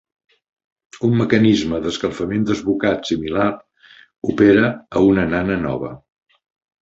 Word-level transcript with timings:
Un 1.07 1.11
mecanisme 1.17 1.81
d'escalfament 1.83 2.47
desbocat 2.51 3.05
similar 3.11 3.45
opera 4.33 4.71
a 4.99 5.03
una 5.11 5.27
nana 5.35 5.59
nova. 5.67 5.93